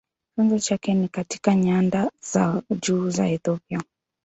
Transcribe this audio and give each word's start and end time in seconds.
Chanzo 0.35 0.59
chake 0.59 0.93
ni 0.93 1.07
katika 1.07 1.55
nyanda 1.55 2.11
za 2.31 2.61
juu 2.81 3.09
za 3.09 3.27
Ethiopia. 3.27 3.83